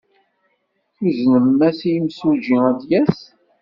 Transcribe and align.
Tuznem-as 0.95 1.79
i 1.87 1.89
yimsujji 1.93 2.57
ad 2.69 2.75
d-yas? 2.79 3.17